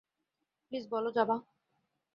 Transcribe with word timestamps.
Please 0.71 0.83
বলো 0.91 1.09
যাবা? 1.11 1.35